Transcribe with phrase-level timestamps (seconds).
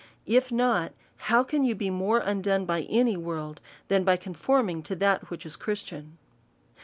[0.25, 0.93] If not,
[1.29, 5.29] how can you be more undone by any world, than by con forming to that
[5.29, 6.17] which is Christian